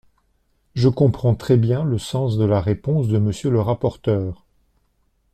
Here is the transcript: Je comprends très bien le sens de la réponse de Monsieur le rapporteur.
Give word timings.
Je 0.73 0.87
comprends 0.89 1.35
très 1.35 1.57
bien 1.57 1.83
le 1.85 1.99
sens 1.99 2.35
de 2.39 2.43
la 2.43 2.59
réponse 2.59 3.07
de 3.07 3.19
Monsieur 3.19 3.51
le 3.51 3.61
rapporteur. 3.61 4.47